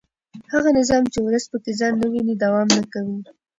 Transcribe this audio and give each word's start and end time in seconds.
هغه 0.53 0.69
نظام 0.79 1.03
چې 1.11 1.19
ولس 1.21 1.45
پکې 1.51 1.71
ځان 1.79 1.93
نه 2.01 2.07
ویني 2.11 2.35
دوام 2.43 2.67
نه 2.77 2.83
کوي 2.93 3.17